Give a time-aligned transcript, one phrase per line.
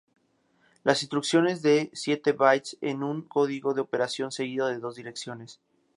[0.83, 5.61] Las instrucciones de siete bytes en un código de operación seguido de dos direcciones.